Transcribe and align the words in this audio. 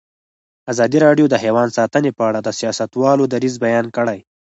ازادي 0.71 0.97
راډیو 1.05 1.25
د 1.29 1.35
حیوان 1.43 1.67
ساتنه 1.77 2.09
په 2.17 2.23
اړه 2.29 2.39
د 2.41 2.49
سیاستوالو 2.59 3.23
دریځ 3.33 3.55
بیان 3.65 3.85
کړی. 3.97 4.19